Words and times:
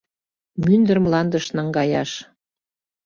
Мӱндыр 0.65 0.97
мландыш 1.03 1.45
наҥгаяш. 1.55 2.11